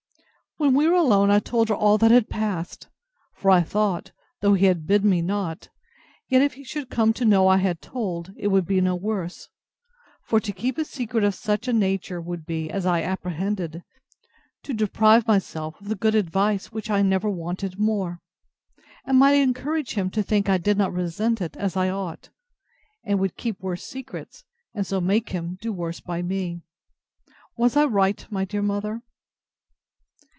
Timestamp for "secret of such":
10.85-11.67